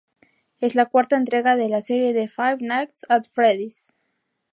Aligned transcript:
Es 0.59 0.73
la 0.73 0.87
cuarta 0.87 1.15
entrega 1.15 1.55
de 1.55 1.69
la 1.69 1.83
serie 1.83 2.11
de 2.13 2.27
"Five 2.27 2.57
Nights 2.59 3.05
at 3.07 3.25
Freddy's". 3.31 3.95